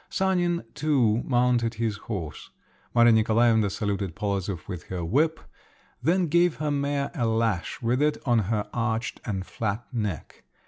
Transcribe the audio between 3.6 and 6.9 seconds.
saluted Polozov with her whip, then gave her